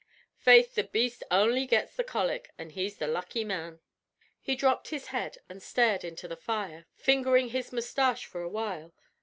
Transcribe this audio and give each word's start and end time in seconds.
Faith, 0.39 0.73
the 0.73 0.83
beast 0.83 1.21
only 1.29 1.67
gets 1.67 1.95
the 1.95 2.03
colic, 2.03 2.49
an' 2.57 2.71
he's 2.71 2.97
the 2.97 3.05
lucky 3.05 3.43
man." 3.43 3.79
He 4.41 4.55
dropped 4.55 4.87
his 4.87 5.09
head 5.13 5.37
and 5.47 5.61
stared 5.61 6.03
into 6.03 6.27
the 6.27 6.35
fire, 6.35 6.87
fingering 6.95 7.49
his 7.49 7.71
mustache 7.71 8.27
the 8.27 8.47
while. 8.47 8.93